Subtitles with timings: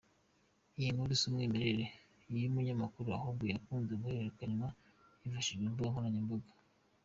[0.77, 1.85] Iyi nkuru si umwimerere
[2.41, 4.67] y’umunyamakuru ahubwo yakunze guhererekanywa
[5.21, 6.51] hifashishijwe imbuga nkoranyambaga.